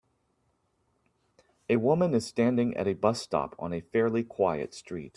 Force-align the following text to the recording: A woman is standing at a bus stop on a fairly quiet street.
A 1.69 1.75
woman 1.77 2.15
is 2.15 2.25
standing 2.25 2.75
at 2.75 2.87
a 2.87 2.93
bus 2.93 3.21
stop 3.21 3.55
on 3.59 3.71
a 3.71 3.81
fairly 3.81 4.23
quiet 4.23 4.73
street. 4.73 5.09